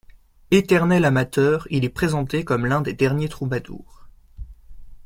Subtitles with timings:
[0.49, 4.07] Éternel amateur, il est présenté comme l'un des derniers troubadours.